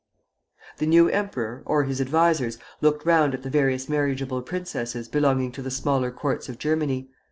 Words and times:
The 0.79 0.87
new 0.87 1.09
emperor, 1.09 1.61
or 1.67 1.83
his 1.83 2.01
advisers, 2.01 2.57
looked 2.81 3.05
round 3.05 3.35
at 3.35 3.43
the 3.43 3.51
various 3.51 3.87
marriageable 3.87 4.41
princesses 4.41 5.07
belonging 5.07 5.51
to 5.51 5.61
the 5.61 5.69
smaller 5.69 6.09
courts 6.09 6.49
of 6.49 6.57
Germany. 6.57 7.11